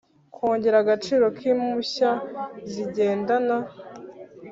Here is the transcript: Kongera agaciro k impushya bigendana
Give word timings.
Kongera 0.35 0.77
agaciro 0.83 1.25
k 1.37 1.39
impushya 1.51 2.11
bigendana 2.63 3.57